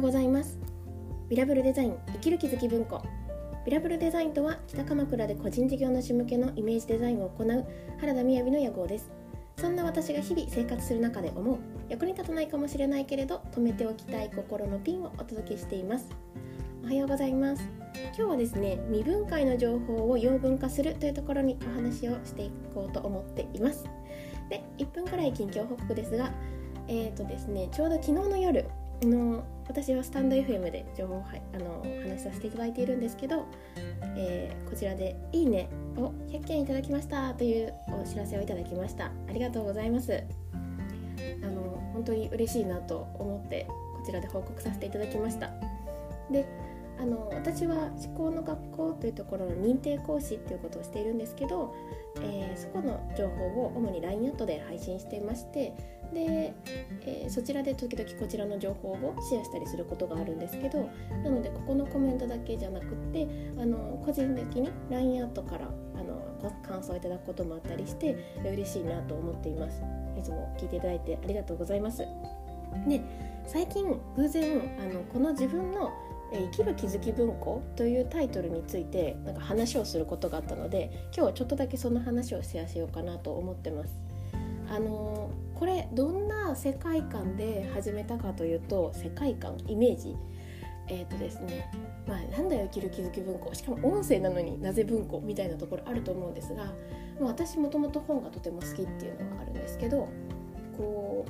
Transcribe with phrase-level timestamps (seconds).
[0.00, 0.58] ございます。
[1.28, 3.02] ビラブルデザイン生きる気づき文庫。
[3.66, 7.66] ビラブルデザインとは北鎌倉で個人事業主向けのイメージデザインを行う
[7.98, 9.10] 原田雅の屋号です。
[9.58, 11.58] そんな私が日々生活する中で思う
[11.90, 16.06] 役に立たないかもしれないけれど止めておきたい心のピンをお届けしています。
[16.82, 17.68] おはようございます。
[17.94, 23.84] 今日はですね未分解の情報を養分化するというところにお話をしていこうと思っています。
[24.48, 26.32] で1分くらい近況報告ですが
[26.90, 28.66] えーとですね、ちょうど昨日の夜
[29.02, 31.24] の私はスタンド FM で情報を
[31.54, 33.46] あのお話しさせていただいているんですけど、
[34.16, 39.12] えー、こちらで「いいね」を100件いただきましたというお知らせをいただきました。
[39.28, 40.24] ありがとうございます。
[41.42, 45.52] あの本当に嬉しいなと思ってこちらで報告させていただきました。
[46.32, 46.44] で
[46.98, 51.72] あの私は思考の学校というところの認定講師っていうことをしているんですけど、
[52.20, 55.72] えー、そこの情報を主に LINE アットで配信していまして
[56.12, 56.52] で、
[57.02, 60.90] えー、そちらで時々こちらの情報をシェアしたりすることがあるんですけど
[61.22, 63.26] なのでここのコメントだけじゃなくって
[63.58, 69.82] あの個人的に LINE アットからあの感想をいただくこともあったりして嬉しいなと思っています
[70.18, 71.98] いつも聞いていただいてありがとうございます
[72.88, 73.00] で
[73.46, 73.84] 最近
[74.16, 75.92] 偶然あのこの自分の
[76.32, 84.09] 生きる気づき文庫というタイトルについてなんか話をすることがあったので今日はちょっとだけその話をシェアしようかなと思ってます。
[84.70, 90.16] あのこれどんな世界観で始めたかというと世界観イメージ
[90.86, 91.70] えっ、ー、とですね
[92.06, 96.70] まあなんだよ生きる気づき文庫しかも音声なのになぜ文庫みたいなところあると思うんですが、ま
[97.22, 100.08] あ、私もともと本がとても好きっていうのはあるんですけど
[100.76, 101.26] こ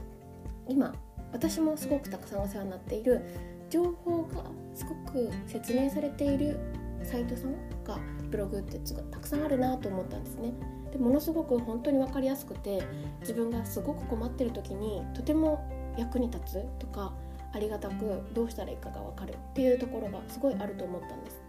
[0.69, 0.95] う今
[1.33, 3.23] 私もすごくたくさんお世話になっている
[3.71, 6.59] 情報がすごく説明されている
[7.03, 7.99] サイトさんが
[8.31, 8.79] ブログって
[9.11, 10.53] たくさんあるなと思ったんですね。
[10.93, 12.83] でものすごく本当に分かりやすくて
[13.21, 15.65] 自分がすごく困ってる時にとても
[15.97, 17.13] 役に立つとか
[17.53, 21.43] ありがたくどうしたらいいかが分かるっていうところがすごいあると思ったんです。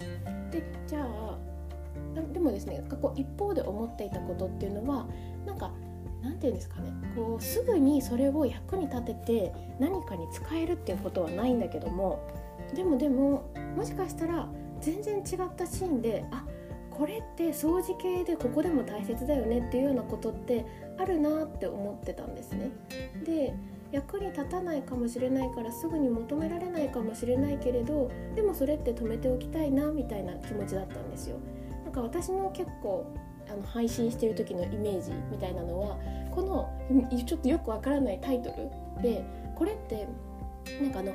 [0.51, 1.37] でじゃあ
[2.33, 5.07] でもですね過去一方で思っていたことっていうのは
[5.45, 5.71] なんか
[6.21, 12.19] 何て言うんですかねこうすぐにそれを役に立てて何かに使えるっていうことはないんだけども
[12.75, 14.47] でもでももしかしたら
[14.79, 16.43] 全然違ったシーンであ
[16.91, 20.65] これって掃除系でここでも大切だよねっていうようなことって
[20.99, 22.71] あるなって思ってたんですね。
[23.25, 23.53] で
[23.91, 31.37] 役に立たないかもしれないからすぐに求められないかもしれないけれどでもそれって止めておきたいなみたいな気持ちだったんですよ。
[31.83, 33.05] なんか私の結構
[33.49, 35.97] あの配信してる時のイメージみたいなのは
[36.33, 36.69] この
[37.25, 39.25] ちょっとよくわからないタイトルで
[39.55, 40.07] これって
[40.81, 41.13] なんかあの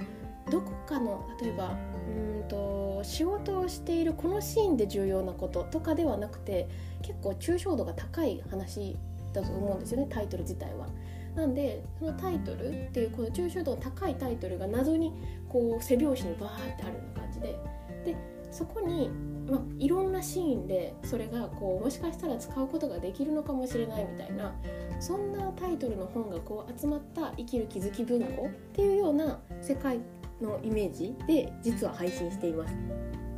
[0.51, 1.77] どこかの例えば
[2.09, 6.69] うんと仕事をしているこのシーンで重要なこととかではなくて
[7.03, 8.97] 結構抽象度が高い話
[9.33, 10.89] だと思うんですよねタイトル自体は。
[11.35, 15.13] なんでそのタイトルっていうこの抽象度の高いタイトルが謎に
[15.51, 17.59] こう背拍子にバーってあるような感じで
[18.07, 18.17] で
[18.51, 19.11] そこに
[19.51, 24.53] まあ、いろんなシーンでそれがこうもしかしたら使うことができるのかもしれないみたいな
[24.99, 30.01] そんなタイトルの本がこう集まった「生きる気づき文庫」っていうような世界
[30.41, 32.75] のイメージで実は配信しています。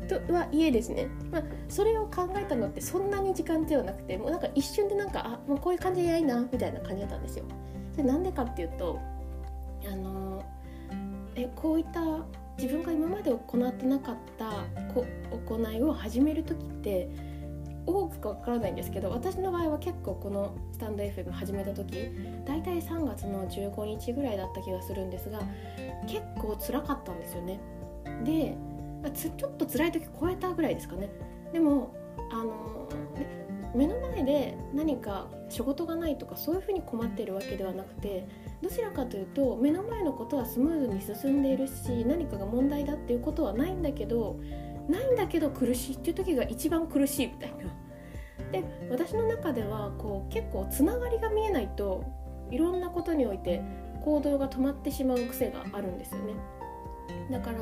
[0.09, 7.45] とはいえですね、まあ、それを考えたのってそんなに時間ではなくてもうなんか一瞬でなんかあもうこういう感じでやいなみたいな感じだったんですよ。
[7.95, 8.99] でなんでかっていうと
[9.87, 10.43] あの
[11.35, 12.01] えこういった
[12.57, 14.65] 自分が今まで行ってなかった
[15.31, 17.09] 行いを始める時って
[17.89, 22.11] 多くか分からないんですけど私の場合は結構このスタンド FM 始めた時
[22.45, 25.41] 大体3月の15日ぐらいだった気がするんですが
[26.07, 27.59] 結構辛かったんですよね。
[28.25, 28.57] で
[29.15, 31.09] ちょっと辛い時超えたぐらいですかね。
[31.53, 31.95] でも
[32.31, 32.89] あの
[33.75, 38.27] 目の前で何か仕事がないとかそういうふうに困ってるわけではなくて
[38.63, 44.41] どちらかというと目の前のことはスムーズに進んでいるし何かが問題だっていうことはないんだけど
[44.89, 47.57] ないんだけど苦しいっていう時が一番苦しいみたいな。
[48.53, 52.05] で私の中ではこう結構つながりが見えないと
[52.51, 53.63] いろんなことにおいて
[54.03, 56.35] 行動が止まってしまう癖があるんですよね。
[57.31, 57.59] だから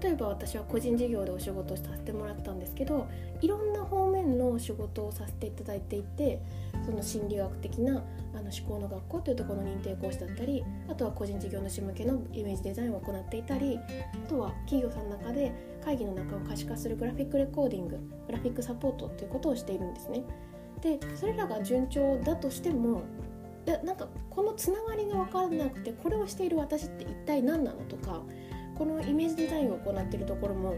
[0.00, 3.06] 例えば私は個人事業でお仕事をさせてもらったんですけど
[3.40, 6.40] いろんな方面の仕事をさせていただいていて
[6.84, 8.02] その心理学的な
[8.34, 15.52] あの思考の学校というところの認定講師だったりあとは個人事業主向けのイメージデザインを行っていたりあとは企業さんの中で
[15.84, 20.24] 会議の中を可視化するグラフィックレコーディンググラフィックサポートということをしているんですね。
[20.80, 23.02] でそれらが順調だとしても
[23.64, 28.22] でなんかこのつながりが分からなくてこれをしている私って一体何なのとか
[28.76, 30.74] このイメージデザインを行っているところも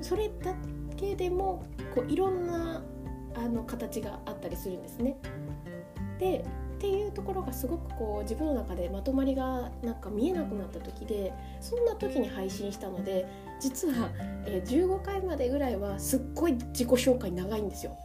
[0.00, 0.54] それだ
[0.96, 1.64] けでも
[1.94, 2.82] こういろんな
[3.34, 5.16] あの形があったりするんですね。
[6.18, 6.44] で
[6.78, 13.26] っていうところがすごくこう自分の中でまとまりがなんか見えなくなった時でそんな時に配信したので
[13.60, 14.10] 実は、
[14.46, 17.96] え15回までぐらいはすっごい自己紹介長いんですよ。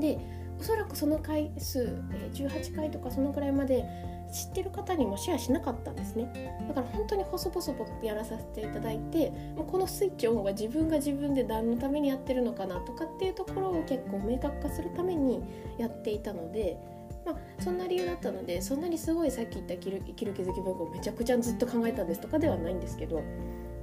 [0.00, 0.18] で
[0.58, 3.84] おそらくその回数、え18回とかそのくらいまで
[4.32, 7.62] 知ってる方にもシェアしなかったんですねだから本当に細々
[8.00, 9.32] とやらさせていただいて
[9.70, 15.42] このスイッチオンは自分が自分で何のためにやってるのかなとかっていうところを結構明確化するために
[15.78, 16.78] やっていたので
[17.24, 23.22] まあ、そんな理由だったのでそんなにすごいさっき言った生きる生きる気づき文庫をめちゃくちゃずっと考えたんですとかではないんですけど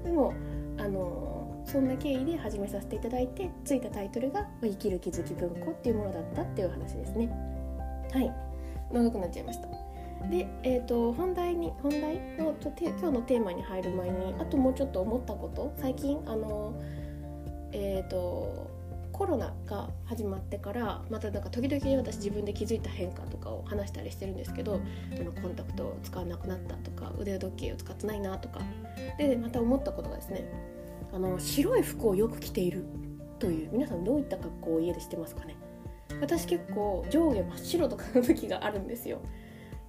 [0.04, 0.34] でも
[0.78, 7.30] あのそんな経緯で始めさせていただいてついたタイトルが「生きる気づき文庫」っていうものだったっていう話ですね。
[8.12, 8.34] はい
[8.92, 9.79] 長くなっちゃいました。
[10.27, 16.80] で、えーと、本題に本題の今日のテーマに入る前にあともうちょっと思ったこと最近あの
[17.71, 18.69] えっ、ー、と
[19.13, 24.80] コロナが始まってからまたなんか時々私自分で気づいた変化とかを話したりしてるんですけど
[25.19, 28.62] あのコンタクトを使わなくなったとか腕時計を使ってないなとか。
[29.18, 30.50] でまた思ったことがですね
[31.12, 32.86] あの白い服をよく着ている
[33.39, 35.56] という皆さんどういった格好を家でしてますかね。
[36.21, 39.19] 私結構上下真っ白とかの時があるんですよ。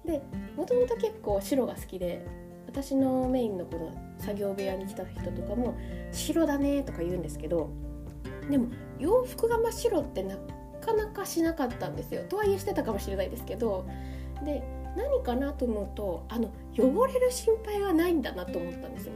[0.05, 0.21] で
[0.55, 2.25] もともと結構白が好きで
[2.67, 5.75] 私のメインのこの作業部屋に来た人とかも
[6.11, 7.69] 「白だね」とか言うんですけど
[8.49, 8.67] でも
[8.99, 10.37] 洋服が真っ白ってな
[10.79, 12.23] かなかしなかったんですよ。
[12.27, 13.85] とはいえしてたかもしれないですけど
[14.43, 14.63] で
[14.95, 19.13] 何かなと思うとあの汚れる心配はないんだなと思ったんですね、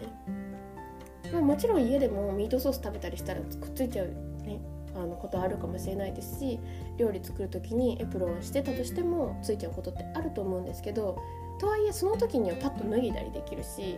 [1.33, 4.07] まあ、もちろん家でもミートソース食べたりしたらくっついちゃう
[4.43, 4.59] ね。
[4.95, 6.59] あのことあるかもしれないですし
[6.97, 11.18] 料理作る時にエプロンしてたとしてもついちゃうことってあると思うんですけど
[11.59, 13.97] とはいえその時にはパッと脱ぎだりできるし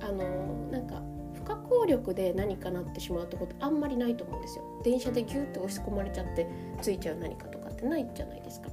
[0.00, 1.02] あのなんか
[1.34, 4.64] 不可抗力で何かなってしまうってことあんまりないと思うんですよ。
[4.82, 6.46] 電車でギュッと押し込まれちゃって
[6.80, 8.68] ついちゃう何かとかってないじゃないですか。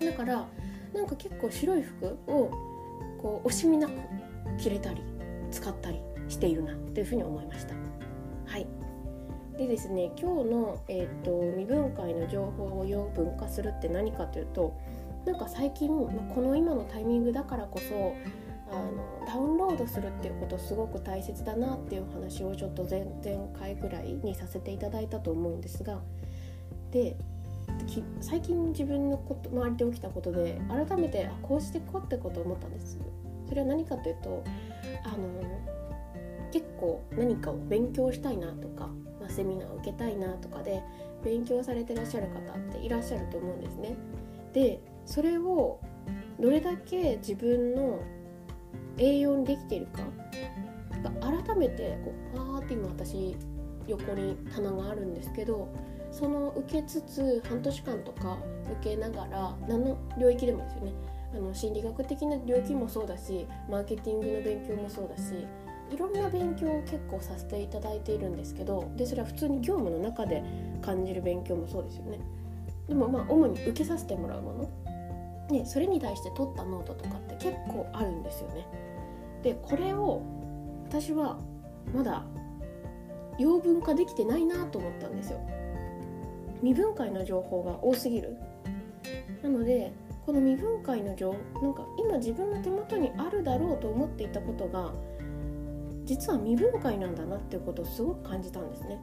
[0.00, 0.46] だから
[0.94, 2.50] なんか結構白い服を
[3.20, 3.92] こう惜しみなく
[4.58, 5.02] 着れたり
[5.50, 7.74] 使ったりしているなというふうに思いました。
[8.46, 8.81] はい。
[9.56, 14.78] でですね今日の、えーと、未分解の情報を要分化するって何かというと
[15.24, 16.10] なんか最近、こ
[16.40, 18.14] の今のタイミングだからこそ
[18.72, 26.00] あのダウンロードするっていうことすごく大切だなっていう話をちょっと前前回ぐらいにさせていただいたと思うんですが
[26.90, 27.16] で
[28.20, 32.98] 最近自分のこと周りで起きたことで改めてあこうしてこうってことを思ったんです。
[33.48, 34.42] それは何かというと
[35.04, 35.28] あの
[36.50, 38.90] 結構何かを勉強したいなとか、
[39.22, 40.82] まあ、セミナーを受けたいなとかで
[41.24, 43.96] 勉強されてらっしゃる方っていらっしゃると思うんですね。
[44.52, 45.80] でそれを
[46.38, 48.00] どれだけ自分の
[48.98, 50.02] 栄養にできているか
[51.20, 53.36] 改めてこうわーって今私
[53.86, 55.68] 横に棚があるんですけど
[56.10, 58.38] その受けつつ半年間とか
[58.80, 60.92] 受けながら何の領域でもですよね。
[61.34, 65.46] あの心理学的な領域もそうだしマーケティングの勉強もそうだし
[65.92, 70.42] いろんな勉強を結構させていただいているんですけどでそれは普通に業務の中で
[70.80, 72.20] 感じる勉強もそうですよね
[72.88, 74.82] でもまあ主に受けさせてもらうもの
[75.52, 78.66] ね、それに対して取ったノートとかって結構あるんですよね。
[79.42, 80.22] でこれを
[80.88, 81.38] 私は
[81.94, 82.24] まだ
[83.38, 85.40] 養分化できてないなと思ったんですよ。
[86.62, 88.36] 未分解の情報が多すぎる。
[89.42, 89.92] なので
[90.24, 94.92] この未分解の情なんか今自分の手元にあるだろうと思っていたことが
[96.04, 99.00] 実は未分解なんだなっていうことをすごく感じたんですね。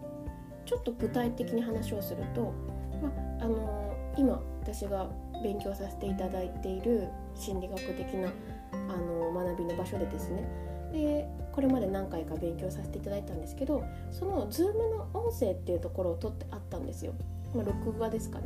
[0.66, 2.54] ちょっと具体的に話をすると、
[3.02, 5.10] まあの今私が
[5.42, 8.30] 勉強させていただいている心理学的な
[8.72, 10.48] あの学びの場所でですね。
[10.92, 17.14] でこれまで何回か勉強させていただいたんですけどその Zoom の音声っていうところを取ってあったんですよ、
[17.54, 18.46] まあ、録画ですかね。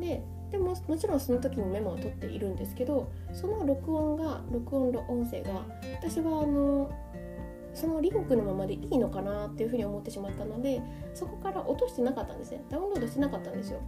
[0.00, 5.62] ででももちろんその時にメモを取っているんですけどその録音が録音の音声が
[6.00, 6.90] 私はあの
[7.78, 10.82] そのリンクのままでいいのかなっていうふうに思ってしまったので
[11.14, 12.64] そこから落としてなかったんですね。
[12.68, 13.80] ダウンロードしてなかったんですよ。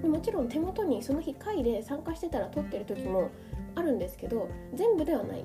[0.00, 3.30] でもちろん手元にその日会で参加してたら撮ってる時も
[3.74, 5.44] あるんですけど全部ではない。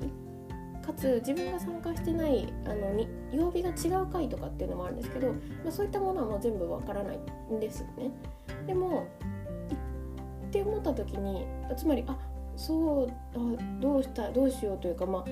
[0.85, 5.35] かつ自分が参加してないあのに曜日が違う回とかっていうのもあるんですけど、ま
[5.69, 7.19] あ、そういったものはもう全部わからない
[7.51, 8.11] んですよね。
[8.67, 9.07] でも
[10.47, 11.45] って思った時に
[11.77, 12.17] つまりあ
[12.55, 15.25] そうあどうしたどうしようというかまあ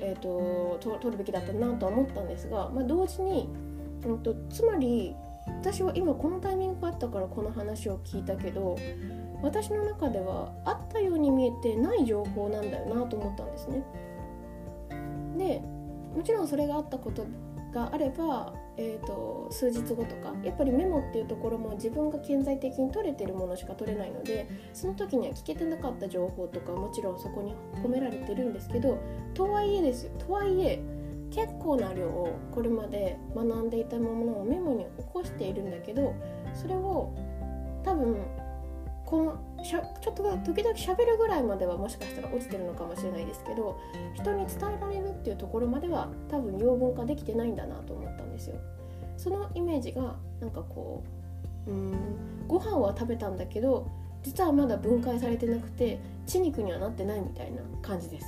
[0.00, 3.48] えーと、と取るべきだったなとは思ったんですが、まあ、同時に、
[4.04, 5.14] うんとつまり
[5.46, 8.76] 私は今このタイミングがあったからこの話を聞いたけど
[9.42, 13.84] 私の中ではあったように見えてない情報なんだよなと思ったんですね。
[15.38, 15.60] で
[16.14, 17.24] もちろんそれがあったこと
[17.72, 28.98] があれば、えーと、数日後とかやっぱりメモっていうところも自分が顕在的に取れてるものしか取れないのでその時には聞けてなかった情報とかもちろんそこに込められてるんですけど
[29.34, 30.80] とはいえですよとはいえ
[31.30, 36.14] 結構な量をこれまで学んでいたものをメモに起こしているんだけど
[36.54, 37.14] それを
[37.84, 38.16] 多分
[39.10, 39.16] こ
[39.56, 43.76] のしゃちょっと時々喋るぐらいまではもしかしたら落ちてるのかもしれないですけど
[44.14, 48.56] 人に伝えられるっていうところまでは多分養分化できてないんだなと思ったんですよ。
[49.16, 51.02] そのイメージがなんかこ
[51.66, 51.92] ううん
[52.46, 53.90] ご飯は食べたんだけど
[54.22, 58.26] 実はまだ分解されてなくて血肉にはなってないみたいな感じです。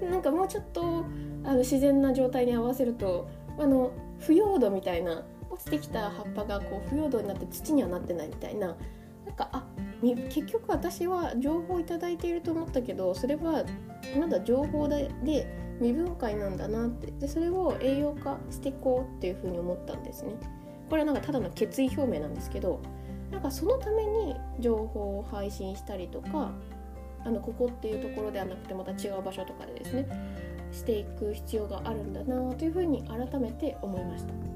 [0.00, 1.04] なんかもうちょっと
[1.44, 5.24] あの自然な状態に合わせるとあの腐葉土みたいな
[5.56, 8.76] 落ちてきた葉っぱがこう腐葉土になって土にはなってないみたいな
[9.24, 9.66] なんかあ
[10.02, 13.64] 結局私は情報を頂いていると思ったけどそれは
[14.18, 15.10] まだ情報で
[15.80, 20.34] 未分解なんだなってでそれを栄養化していこうっていうふうに思ったんですね。
[20.88, 22.80] これはなんかただの決意表明なんですけど
[23.32, 26.52] なんかそのために情報を配信したりとか
[27.24, 30.06] あのここっていうところではなくてまた違う場所とかでですね
[30.70, 34.55] していく必要があるんだなというふうに改めて思いました。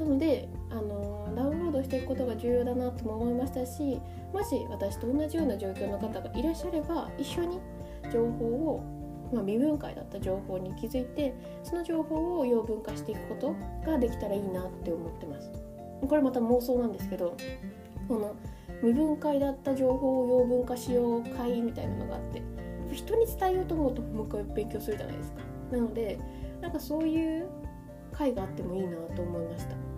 [0.00, 4.00] なのであのダウンロードしていくことが重要だなとも思いましたし
[4.32, 7.60] もし私と同じような状況の方がいらっしゃれば一緒に
[8.10, 13.54] 情報を、まあ、未分解だった情報に気づいてその情報を養分化していくこと
[13.86, 15.50] ができたらいいなって思ってます。
[16.08, 17.36] これまた妄想なんですけど
[18.08, 18.34] この
[18.80, 22.42] 未分解だった情報を養分化しよう会みたいなのがあって
[22.92, 25.40] 人に伝えようと思うともう一回勉強するじゃないですか
[25.70, 26.18] なので
[26.62, 27.48] なんかそういう
[28.12, 29.89] 会があってもいいなと思いました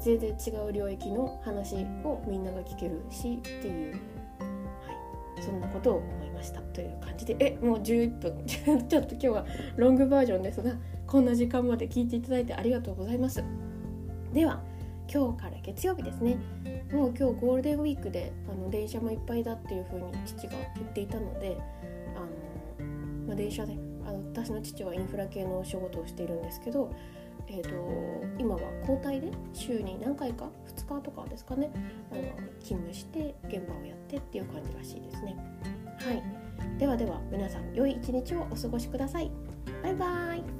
[0.00, 3.98] 全然違う領域の話をみんなが聞けるしっていう、は
[5.38, 6.60] い、そんなことを思いました。
[6.60, 7.36] という感じで。
[7.38, 8.44] えもう11分。
[8.88, 10.72] ちょっと今日はロングバージョンですが
[11.06, 13.42] こんな時間まで聞いていただいてありがとうございます。
[14.32, 14.62] では
[15.12, 16.36] 今日から月曜日ですね。
[16.92, 21.56] もう今日ゴールデンウィークであの電車もいっぱいだっていう風に父が言っていたので
[22.16, 22.86] あの、
[23.26, 26.92] まあ、電車であの私の父はインフラ系のお仕事をしているんですけど
[27.52, 27.70] えーと、
[28.38, 31.70] 今は交代で週に何回か2日とかですかね
[32.12, 32.22] あの
[32.60, 35.36] 勤務して現場をやってっていう感じらしいですね。
[35.98, 39.30] はい、ではでは皆さん良い一日をお過ごしください。
[39.82, 40.59] バイバイ